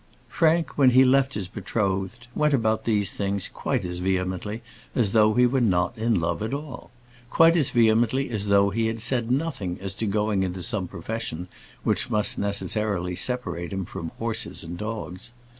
[0.29, 4.63] Frank, when he left his betrothed, went about these things quite as vehemently
[4.95, 6.89] as though he were not in love at all;
[7.29, 11.47] quite as vehemently as though he had said nothing as to going into some profession
[11.83, 15.33] which must necessarily separate him from horses and dogs.